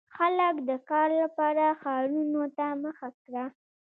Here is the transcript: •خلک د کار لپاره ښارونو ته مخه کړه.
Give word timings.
•خلک 0.17 0.55
د 0.69 0.71
کار 0.89 1.09
لپاره 1.21 1.63
ښارونو 1.81 2.43
ته 2.57 2.65
مخه 2.83 3.09
کړه. 3.21 3.45